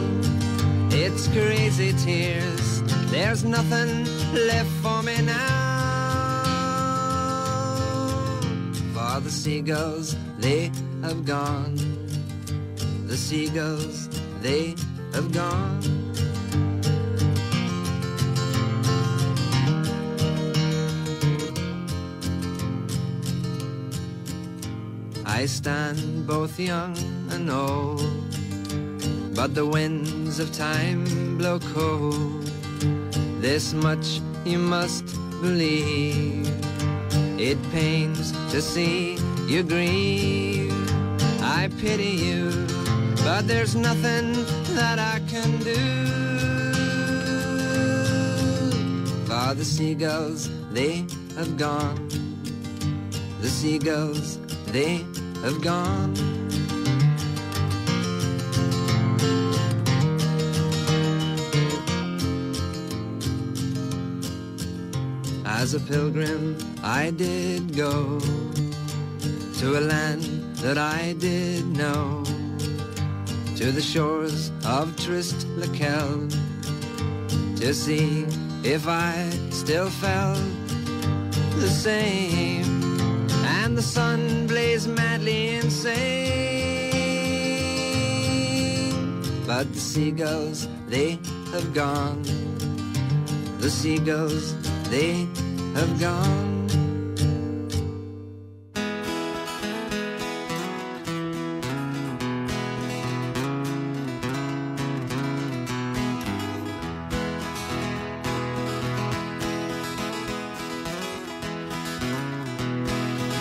[0.93, 2.83] its crazy tears.
[3.12, 4.05] There's nothing
[4.35, 5.69] left for me now.
[8.93, 11.77] For the seagulls, they have gone.
[13.07, 14.09] The seagulls,
[14.43, 14.75] they
[15.12, 16.07] have gone.
[25.39, 26.99] I stand both young
[27.30, 28.03] and old.
[29.36, 32.43] But the winds of time blow cold.
[33.41, 35.05] This much you must
[35.41, 36.51] believe.
[37.39, 39.16] It pains to see
[39.47, 40.74] you grieve.
[41.41, 42.51] I pity you,
[43.22, 44.32] but there's nothing
[44.74, 45.84] that I can do.
[49.28, 52.09] For the seagulls, they have gone.
[53.41, 54.41] The seagulls,
[54.72, 55.07] they
[55.43, 56.14] have gone.
[65.45, 68.20] As a pilgrim, I did go
[69.59, 70.22] to a land
[70.59, 72.22] that I did know,
[73.57, 76.30] to the shores of Trist Lakel,
[77.59, 78.24] to see
[78.62, 80.39] if I still felt
[81.57, 82.78] the same.
[83.69, 85.99] And the sun blazed madly insane.
[89.47, 91.19] But the seagulls, they
[91.53, 92.23] have gone.
[93.59, 94.55] The seagulls,
[94.89, 95.29] they
[95.75, 96.57] have gone.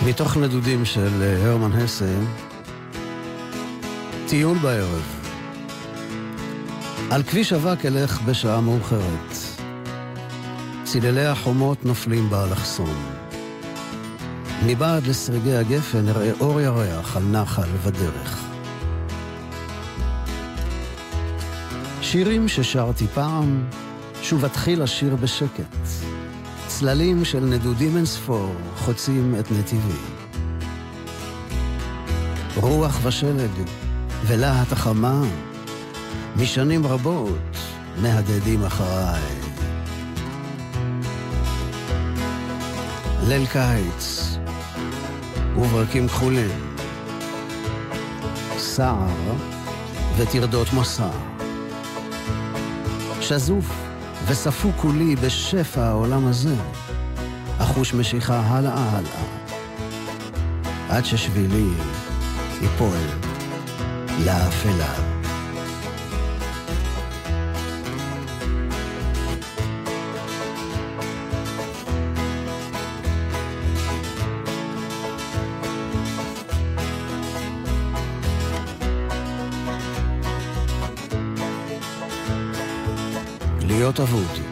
[0.08, 2.14] מתוך נדודים של אה, הרמן הסה,
[4.28, 5.02] טיול בערב.
[7.10, 9.32] על כביש אבק אלך בשעה מאוחרת.
[10.84, 12.96] צללי החומות נופלים באלכסון.
[14.66, 18.44] מבעד לסריגי הגפן נראה אור ירח על נחל בדרך.
[22.02, 23.64] שירים ששרתי פעם,
[24.22, 25.77] שוב אתחיל לשיר בשקט.
[26.78, 29.98] צללים של נדודים אין ספור חוצים את נתיבי.
[32.56, 33.50] רוח ושלג
[34.26, 35.22] ולהט החמה,
[36.36, 37.56] משנים רבות
[38.02, 39.22] מהדהדים אחריי.
[43.28, 44.36] ליל קיץ
[45.56, 46.74] וברקים כחולים,
[48.58, 49.34] סער
[50.16, 51.10] וטרדות מסע.
[53.20, 53.87] שזוף
[54.28, 56.54] וספו כולי בשפע העולם הזה,
[57.58, 59.22] אחוש משיכה הלאה הלאה,
[60.88, 61.68] עד ששבילי
[62.62, 62.98] ייפול
[64.24, 65.17] לאפלה.
[83.88, 84.44] להיות אבוד.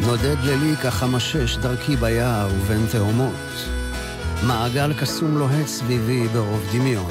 [0.00, 3.68] נודד לילי כחמשש דרכי ביער ובין תהומות.
[4.46, 7.10] מעגל קסום לוהט סביבי ברוב דמיון.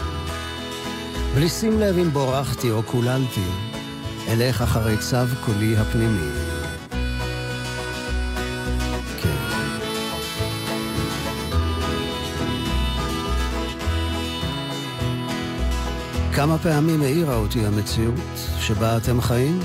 [1.35, 3.45] בלי שים לב אם בורחתי או קוללתי,
[4.27, 6.29] אלך אחרי צו קולי הפנימי.
[9.21, 9.37] כן.
[16.33, 19.59] כמה פעמים העירה אותי המציאות שבה אתם חיים?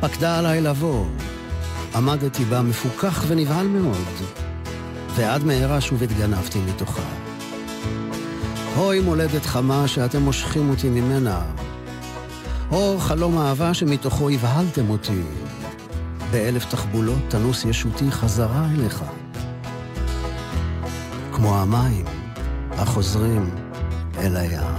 [0.00, 1.04] פקדה עליי לבוא.
[1.94, 4.06] עמדתי בה מפוכח ונבהל מאוד,
[5.14, 7.02] ועד מהרה שוב התגנבתי מתוכה.
[8.76, 11.42] אוי מולדת חמה שאתם מושכים אותי ממנה.
[12.70, 15.22] או חלום אהבה שמתוכו הבהלתם אותי.
[16.30, 19.04] באלף תחבולות תנוס ישותי חזרה אליך.
[21.32, 22.04] כמו המים
[22.70, 23.50] החוזרים
[24.18, 24.77] אל הים.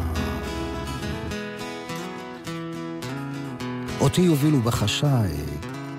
[4.00, 5.32] אותי יובילו בחשאי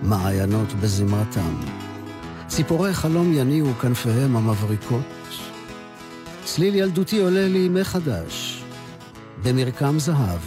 [0.03, 1.55] מעיינות בזמרתם.
[2.49, 5.03] ציפורי חלום יניעו כנפיהם המבריקות.
[6.45, 8.65] צליל ילדותי עולה לי מחדש,
[9.43, 10.41] במרקם זהב,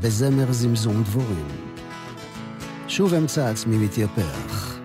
[0.00, 1.46] בזמר זמזום דבורים.
[2.88, 4.78] שוב אמצא עצמי מתייפח,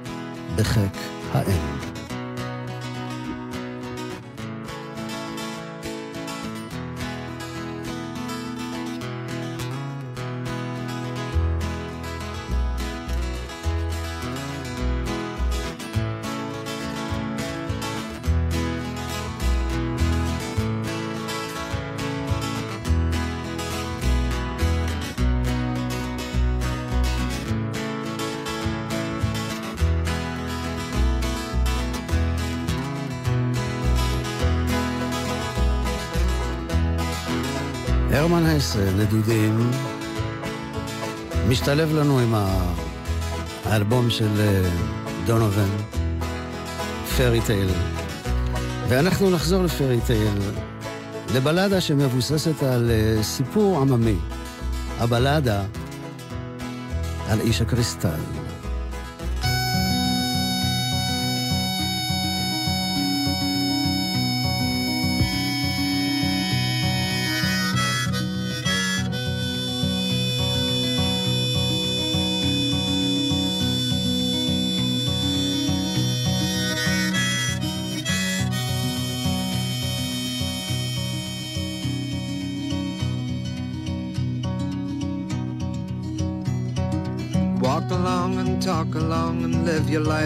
[0.55, 0.97] בחיק
[1.34, 1.81] האם.
[38.32, 39.72] הרמן הסה, נדודים,
[41.50, 42.36] משתלב לנו עם
[43.66, 44.70] האלבום של אה,
[45.26, 45.70] דונובן,
[47.18, 47.74] פרי טיילר.
[48.88, 50.34] ואנחנו נחזור לפרי טייל,
[51.36, 54.16] לבלדה שמבוססת על אה, סיפור עממי.
[55.00, 55.64] הבלדה
[57.30, 58.41] על איש הקריסטל.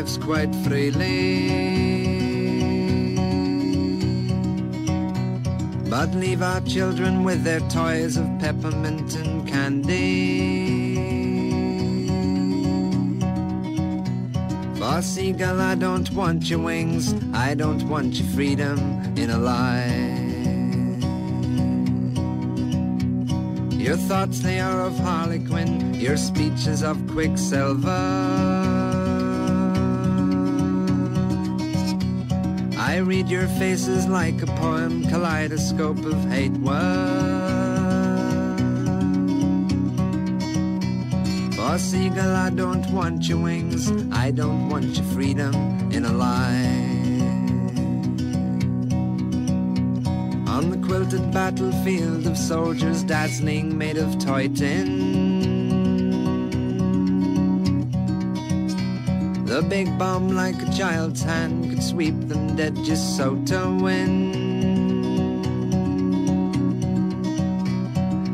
[0.06, 1.50] Lives quite freely.
[5.90, 10.96] But leave our children with their toys of peppermint and candy.
[14.78, 18.78] For seagull, I don't want your wings, I don't want your freedom
[19.18, 20.14] in a lie.
[23.72, 28.55] Your thoughts, they are of Harlequin, your speeches of Quicksilver.
[32.96, 36.76] I read your faces like a poem, kaleidoscope of hate words.
[41.58, 45.54] For seagull, I don't want your wings, I don't want your freedom
[45.92, 46.94] in a lie.
[50.48, 55.36] On the quilted battlefield of soldiers dazzling made of toy tin.
[59.44, 64.34] The big bomb like a child's hand sweep them dead just so to win.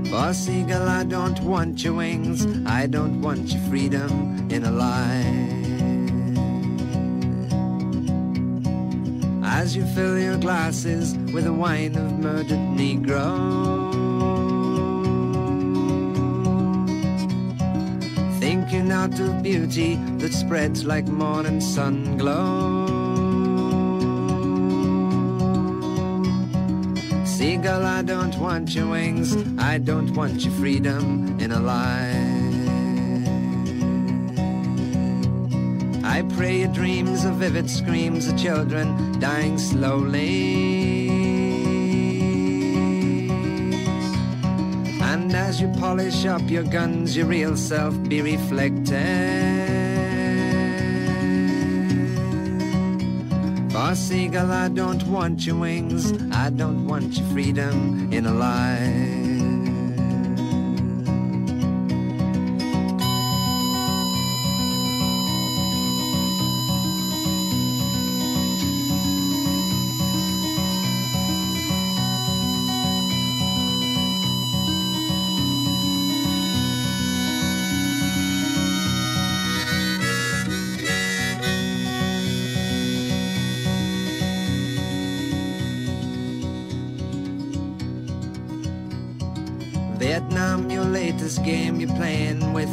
[0.10, 5.50] For seagull, I don't want your wings, I don't want your freedom in a lie.
[9.44, 13.92] As you fill your glasses with the wine of murdered Negroes.
[19.02, 22.81] out of beauty that spreads like morning sun glow.
[27.62, 32.10] Seagull, I don't want your wings, I don't want your freedom in a lie.
[36.04, 41.10] I pray your dreams of vivid screams of children dying slowly.
[45.00, 49.51] And as you polish up your guns, your real self be reflected.
[53.96, 59.11] Seagull, I don't want your wings, I don't want your freedom in a lie.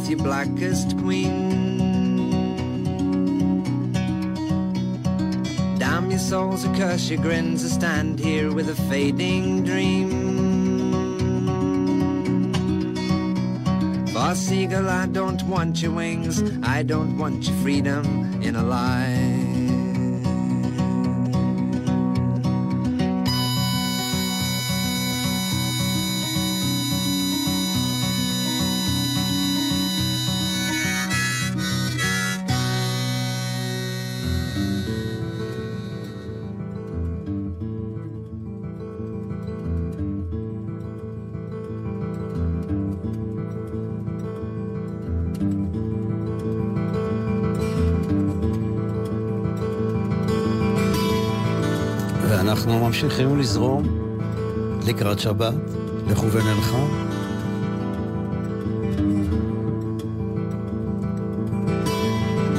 [0.09, 1.49] Your blackest queen.
[5.79, 10.09] Damn your souls, a curse your grins, to stand here with a fading dream.
[14.13, 19.18] For seagull, I don't want your wings, I don't want your freedom in a lie.
[52.89, 53.83] ממשיכים לזרום
[54.87, 55.55] לקראת שבת,
[56.09, 56.77] לכוון אלך.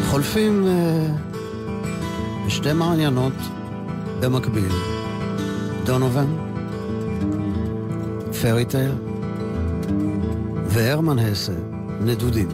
[0.10, 3.34] חולפים uh, שתי מעניינות
[4.20, 4.72] במקביל.
[5.84, 6.28] דונובן,
[8.42, 8.92] פריטייל
[10.66, 11.54] והרמן הסה,
[12.02, 12.50] נדודים.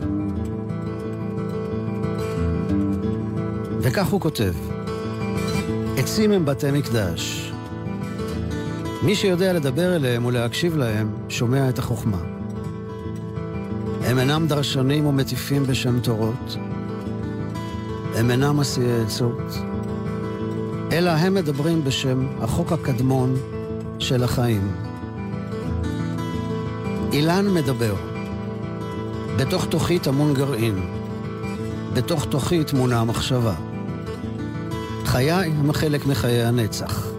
[3.80, 4.54] וכך הוא כותב:
[5.98, 7.45] עצים הם בתי מקדש.
[9.06, 12.18] מי שיודע לדבר אליהם ולהקשיב להם, שומע את החוכמה.
[14.04, 16.58] הם אינם דרשנים ומטיפים בשם תורות.
[18.16, 19.58] הם אינם עשיי עצות.
[20.92, 23.36] אלא הם מדברים בשם החוק הקדמון
[24.00, 24.72] של החיים.
[27.14, 27.96] אילן מדבר.
[29.38, 30.86] בתוך תוכי טמון גרעין.
[31.94, 33.54] בתוך תוכי תמונה המחשבה.
[35.06, 37.15] חיי הם חלק מחיי הנצח.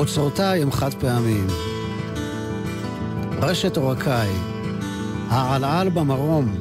[0.00, 1.46] אוצרותיי הם חד פעמיים.
[3.42, 4.28] רשת עורקיי,
[5.28, 6.54] העלעל במרום,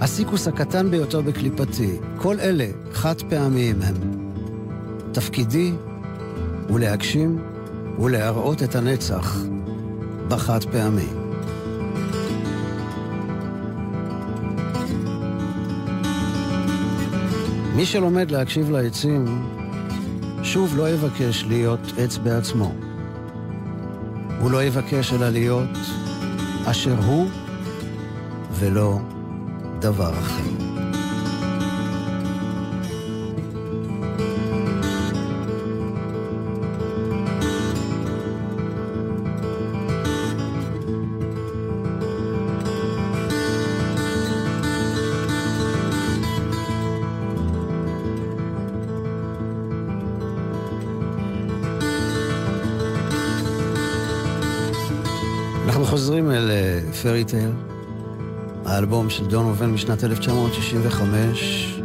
[0.00, 3.94] הסיקוס הקטן ביותר בקליפתי, כל אלה חד פעמיים הם.
[5.12, 5.72] תפקידי
[6.68, 7.42] הוא להגשים
[7.98, 9.36] ולהראות את הנצח
[10.28, 11.08] בחד פעמי.
[17.76, 19.55] מי שלומד להקשיב לעצים,
[20.46, 22.74] שוב לא יבקש להיות עץ בעצמו.
[24.40, 25.78] הוא לא יבקש אלא להיות
[26.64, 27.28] אשר הוא
[28.50, 28.98] ולא
[29.80, 30.65] דבר אחר.
[57.06, 57.50] פרי טייל,
[58.64, 61.80] האלבום של דון אובן משנת 1965.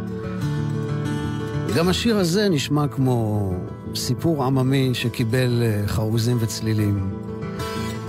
[1.76, 3.50] גם השיר הזה נשמע כמו
[3.94, 7.10] סיפור עממי שקיבל uh, חרוזים וצלילים.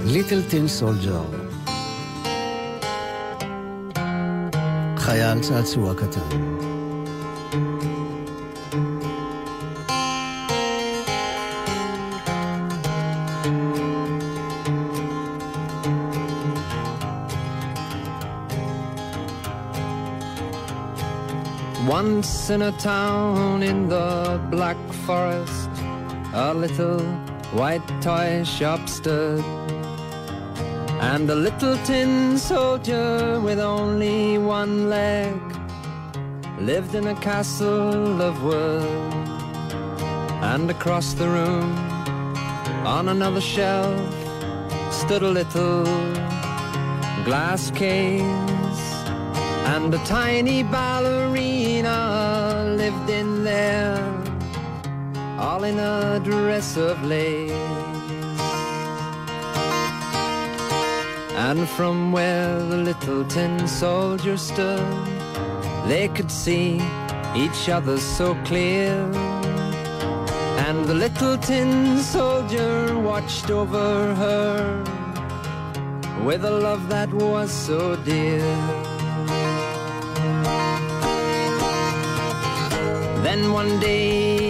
[0.06, 1.24] ליטל טין סולג'ר.
[4.98, 6.73] חייל צעצוע קטן.
[22.24, 25.70] Once in a town in the Black Forest,
[26.34, 27.02] a little
[27.52, 29.44] white toy shop stood.
[31.12, 35.36] And a little tin soldier with only one leg
[36.62, 39.14] lived in a castle of wood.
[40.54, 41.76] And across the room,
[42.86, 44.00] on another shelf,
[44.94, 45.84] stood a little
[47.26, 48.22] glass case
[49.76, 51.23] and a tiny ballerina
[55.64, 57.52] all in a dress of lace.
[61.36, 64.86] And from where the little tin soldier stood,
[65.88, 66.82] they could see
[67.36, 68.94] each other so clear.
[70.66, 74.84] And the little tin soldier watched over her
[76.26, 78.46] with a love that was so dear.
[83.24, 84.43] Then one day,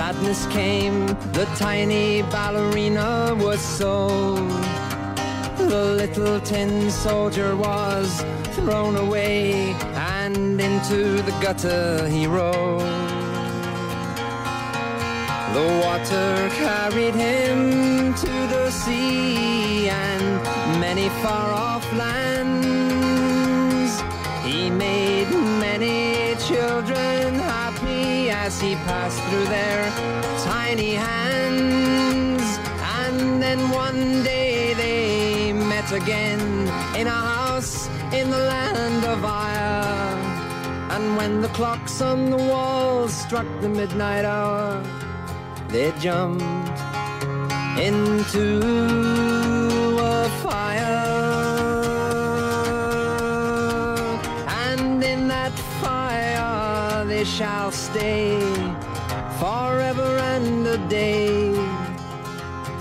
[0.00, 1.06] sadness came.
[1.38, 4.50] The tiny ballerina was sold.
[5.72, 8.08] The little tin soldier was
[8.56, 9.74] thrown away,
[10.16, 12.80] and into the gutter he rolled.
[15.56, 20.24] The water carried him to the sea and
[20.80, 23.92] many far off lands.
[24.46, 25.19] He made
[28.50, 29.80] as he passed through their
[30.42, 32.42] tiny hands.
[32.98, 36.42] And then one day they met again
[37.00, 37.88] in a house
[38.18, 40.16] in the land of Ire.
[40.94, 44.82] And when the clocks on the walls struck the midnight hour,
[45.68, 46.78] they jumped
[47.88, 48.46] into
[50.16, 51.06] a fire.
[54.66, 58.38] And in that fire they shall stay
[59.40, 61.52] forever and a day.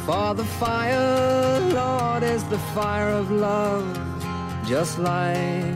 [0.06, 3.86] For the fire, Lord, is the fire of love,
[4.66, 5.76] just like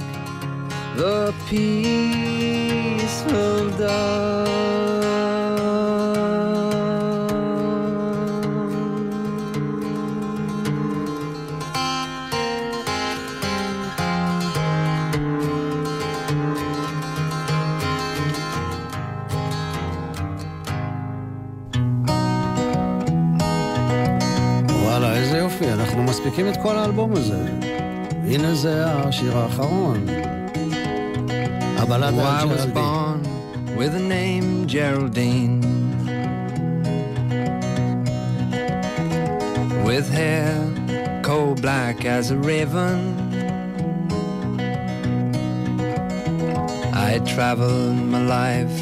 [0.95, 4.92] the peace of dove.
[26.22, 27.42] מספיקים את כל האלבום הזה.
[28.24, 30.06] הנה זה השיר האחרון.
[31.76, 33.38] הבלדה על ג'רלדין.
[33.78, 35.60] with the name Geraldine.
[39.84, 40.56] With hair
[41.22, 42.98] coal black as a raven.
[46.92, 48.76] I traveled my life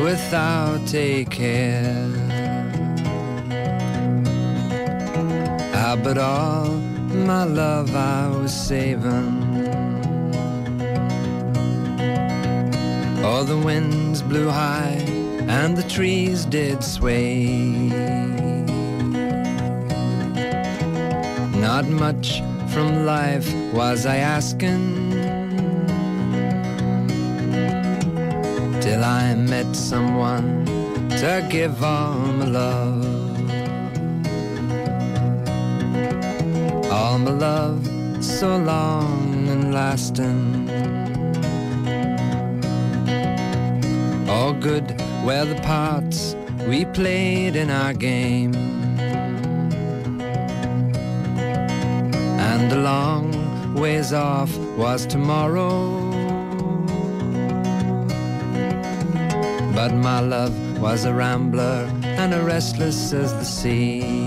[0.00, 2.25] without a care.
[6.03, 6.69] But all
[7.29, 9.43] my love I was saving.
[13.23, 15.03] All the winds blew high
[15.47, 17.89] and the trees did sway.
[21.67, 22.41] Not much
[22.73, 25.11] from life was I asking.
[28.81, 30.65] Till I met someone
[31.09, 33.06] to give all my love.
[37.17, 37.83] My love
[38.23, 40.69] so long and lasting.
[44.29, 44.85] All good
[45.25, 46.35] were the parts
[46.67, 48.53] we played in our game.
[52.39, 56.11] And a long ways off was tomorrow.
[59.73, 64.26] But my love was a rambler and a restless as the sea.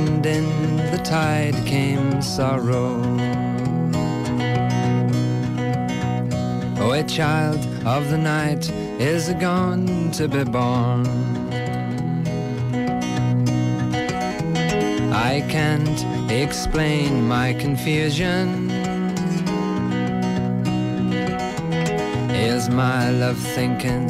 [0.00, 3.02] And in the tide came sorrow.
[6.78, 11.06] Oh, a child of the night is a going to be born.
[15.12, 18.70] I can't explain my confusion.
[22.30, 24.08] Is my love thinking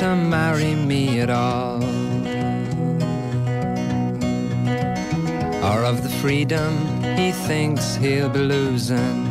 [0.00, 1.77] to marry me at all?
[5.70, 6.72] Or of the freedom
[7.18, 9.26] he thinks he'll be losing?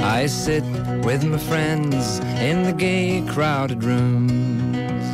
[0.00, 0.62] I sit
[1.04, 5.04] with my friends in the gay, crowded rooms.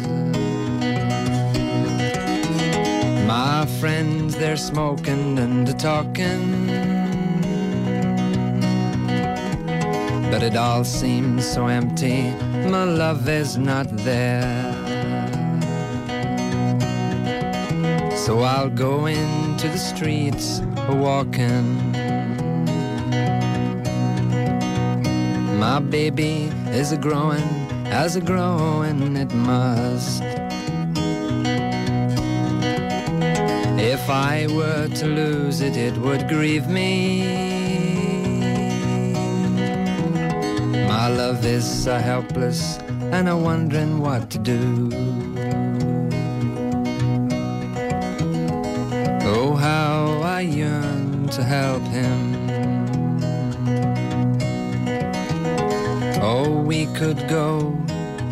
[3.27, 6.67] My friends, they're smoking and talking.
[10.31, 12.31] But it all seems so empty,
[12.69, 14.76] my love is not there.
[18.27, 20.59] So I'll go into the streets
[20.89, 21.93] a walking.
[25.61, 27.49] My baby is a growing,
[27.87, 30.25] as a growing it must.
[33.79, 37.23] If I were to lose it, it would grieve me.
[40.89, 42.79] My love is so helpless,
[43.13, 45.36] and I'm wondering what to do.
[49.77, 52.19] How I yearn to help him.
[56.33, 57.49] Oh, we could go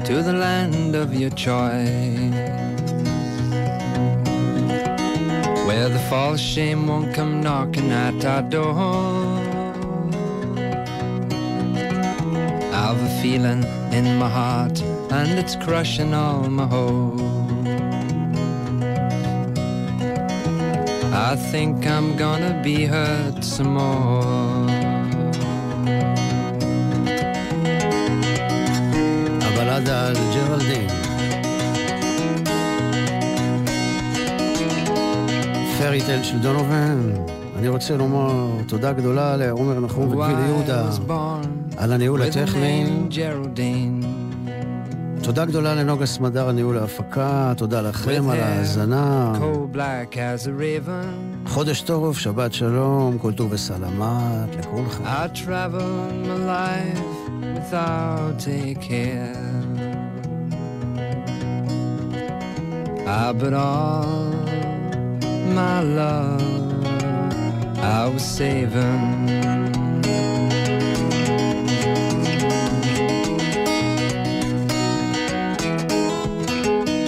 [0.09, 2.34] to the land of your choice.
[5.68, 8.74] Where the false shame won't come knocking at our door.
[12.82, 13.62] I've a feeling
[13.99, 14.76] in my heart,
[15.18, 17.53] and it's crushing all my hope.
[21.16, 24.68] I think I'm gonna be hurt some more.
[29.42, 30.88] הבלדה על ג'רלדין.
[35.78, 36.98] פרי טל של דונובן.
[37.58, 40.90] אני רוצה לומר תודה גדולה לעומר נחום וגביל יהודה
[41.76, 42.86] על הניהול הטכני.
[45.24, 49.32] תודה גדולה לנוגה סמדר, הניהול ההפקה, תודה לכם על ההאזנה.
[51.46, 55.04] חודש טוב, שבת שלום, כל טוב וסלמת לכולכם.
[57.54, 59.54] without a care.
[63.40, 64.32] But all
[65.58, 66.86] my love
[67.78, 69.53] I was saving.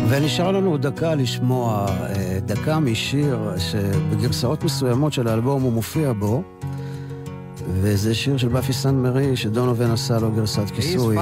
[0.08, 1.86] ונשאר לנו דקה לשמוע,
[2.46, 6.42] דקה משיר שבגרסאות מסוימות של האלבום הוא מופיע בו,
[7.68, 11.16] וזה שיר של באפי סן מרי שדונובן עשה לו גרסת כיסוי.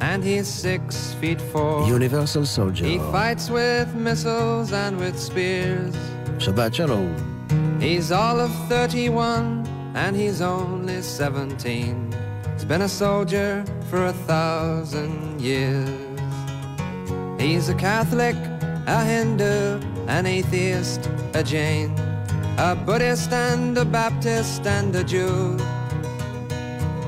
[0.00, 0.84] And he's six
[1.20, 1.88] feet four.
[1.98, 2.84] Universal Soldier.
[2.84, 5.96] He fights with missiles and with spears.
[6.44, 7.16] Shabbat Shalom.
[7.80, 12.14] He's all of 31 and he's only 17.
[12.54, 16.07] He's been a soldier for a thousand years.
[17.38, 18.36] He's a Catholic,
[18.86, 21.94] a Hindu, an atheist, a Jain,
[22.58, 25.56] a Buddhist and a Baptist and a Jew.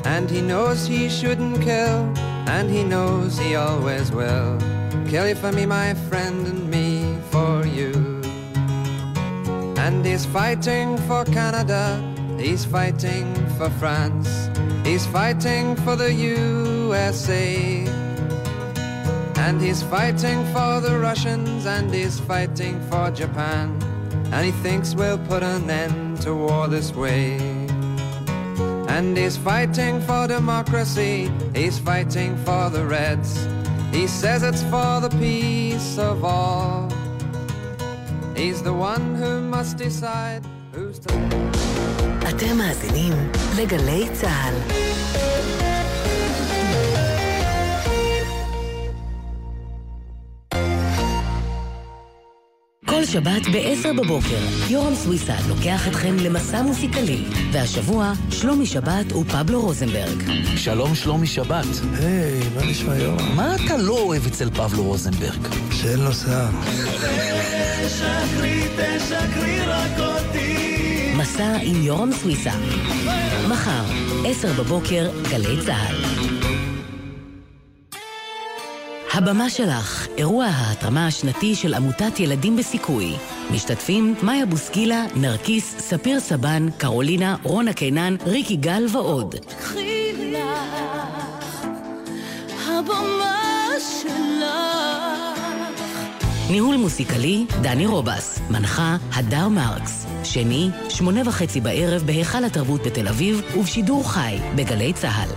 [0.05, 2.13] And he knows he shouldn't kill,
[2.49, 4.59] and he knows he always will.
[5.09, 7.93] Kill you for me, my friend, and me for you.
[9.77, 12.11] And he's fighting for Canada
[12.41, 14.49] He's fighting for France.
[14.83, 17.85] He's fighting for the USA.
[19.40, 23.78] And he's fighting for the Russians and he's fighting for Japan.
[24.32, 27.38] And he thinks we'll put an end to war this way.
[28.96, 33.48] And he's fighting for democracy, he's fighting for the Reds.
[33.92, 36.90] He says it's for the peace of all.
[38.36, 40.44] He's the one who must decide
[40.74, 41.14] who's to...
[42.30, 43.14] אתם מאזינים
[43.58, 44.56] לגלי צה"ל.
[53.13, 54.39] שבת ב-10 בבוקר,
[54.69, 60.23] יורם סוויסה לוקח אתכם למסע מוסיקלי, והשבוע, שלומי שבת ופבלו רוזנברג.
[60.57, 61.67] שלום שלומי שבת.
[61.99, 63.37] היי, מה נשמע יורם?
[63.37, 65.49] מה אתה לא אוהב אצל פבלו רוזנברג?
[65.73, 66.49] שאין לו שיער.
[67.87, 71.13] תשקרי, תשקרי רק אותי.
[71.17, 72.53] מסע עם יורם סוויסה.
[73.49, 73.85] מחר,
[74.27, 76.30] 10 בבוקר, גלי צה"ל.
[79.23, 83.17] הבמה שלך, אירוע ההתרמה השנתי של עמותת ילדים בסיכוי.
[83.51, 89.35] משתתפים מאיה בוסקילה, נרקיס, ספיר סבן, קרולינה, רונה קינן, ריקי גל ועוד.
[89.59, 91.67] קחי לך,
[92.67, 95.41] הבמה שלך.
[96.51, 98.41] ניהול מוסיקלי, דני רובס.
[98.51, 100.07] מנחה, הדר מרקס.
[100.25, 105.31] שני, שמונה וחצי בערב בהיכל התרבות בתל אביב, ובשידור חי, בגלי צה"ל.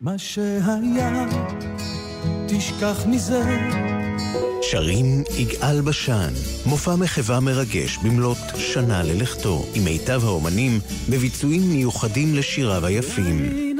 [0.00, 1.26] מה שהיה,
[2.58, 3.42] תשכח מזה.
[4.62, 6.32] שרים יגאל בשן,
[6.66, 13.73] מופע מחווה מרגש במלאת שנה ללכתו, עם מיטב האומנים בביצועים מיוחדים לשיריו היפים.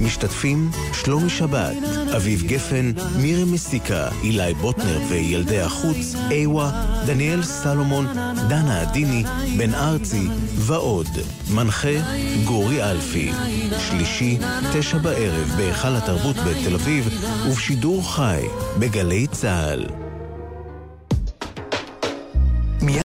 [0.00, 1.76] משתתפים שלומי שבת,
[2.16, 8.06] אביב גפן, מירי מסיקה, אילי בוטנר וילדי החוץ, איווה, דניאל סלומון,
[8.48, 9.24] דנה עדיני,
[9.58, 11.08] בן ארצי ועוד.
[11.54, 11.88] מנחה
[12.44, 13.32] גורי אלפי.
[13.78, 14.38] שלישי,
[14.72, 17.08] תשע בערב בהיכל התרבות בתל אביב
[17.46, 18.42] ובשידור חי
[18.78, 20.01] בגלי צה"ל.